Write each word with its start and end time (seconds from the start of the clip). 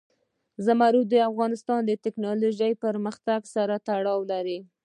زمرد 0.65 1.05
د 1.09 1.15
افغانستان 1.29 1.81
د 1.85 1.91
تکنالوژۍ 2.05 2.73
پرمختګ 2.85 3.39
سره 3.55 3.75
تړاو 3.87 4.21
لري. 4.31 4.59